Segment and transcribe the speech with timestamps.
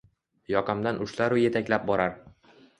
[0.53, 2.19] Yoqamdan ushlaru yetaklab borar